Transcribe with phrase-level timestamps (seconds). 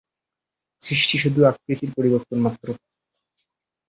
[0.81, 2.67] সৃষ্টি শুধু আকৃতির পরিবর্তন মাত্র।